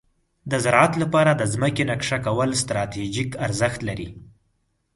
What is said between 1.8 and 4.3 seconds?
نقشه کول ستراتیژیک ارزښت لري.